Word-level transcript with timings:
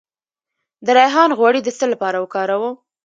د 0.85 0.87
ریحان 0.97 1.29
غوړي 1.37 1.61
د 1.63 1.69
څه 1.77 1.85
لپاره 1.93 2.17
وکاروم؟ 2.19 2.75